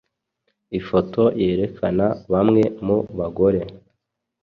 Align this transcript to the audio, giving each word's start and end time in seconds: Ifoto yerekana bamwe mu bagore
Ifoto 0.79 1.23
yerekana 1.41 2.07
bamwe 2.31 2.61
mu 2.85 2.97
bagore 3.17 3.61